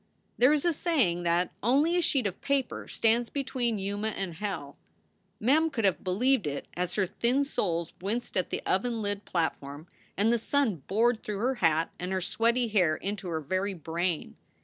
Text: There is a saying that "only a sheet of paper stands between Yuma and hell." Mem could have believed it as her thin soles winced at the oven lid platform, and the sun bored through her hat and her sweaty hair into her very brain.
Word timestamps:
There 0.35 0.51
is 0.51 0.65
a 0.65 0.73
saying 0.73 1.21
that 1.29 1.51
"only 1.61 1.95
a 1.95 2.01
sheet 2.01 2.25
of 2.25 2.41
paper 2.41 2.87
stands 2.87 3.29
between 3.29 3.77
Yuma 3.77 4.07
and 4.07 4.33
hell." 4.33 4.79
Mem 5.39 5.69
could 5.69 5.85
have 5.85 6.03
believed 6.03 6.47
it 6.47 6.67
as 6.75 6.95
her 6.95 7.05
thin 7.05 7.43
soles 7.43 7.93
winced 8.01 8.35
at 8.35 8.49
the 8.49 8.63
oven 8.65 9.03
lid 9.03 9.25
platform, 9.25 9.85
and 10.17 10.33
the 10.33 10.39
sun 10.39 10.77
bored 10.87 11.21
through 11.21 11.37
her 11.37 11.53
hat 11.61 11.91
and 11.99 12.11
her 12.11 12.19
sweaty 12.19 12.67
hair 12.67 12.95
into 12.95 13.27
her 13.27 13.41
very 13.41 13.75
brain. 13.75 14.37